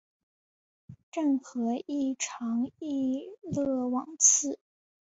[1.11, 4.57] 郑和亦尝裔敕往赐。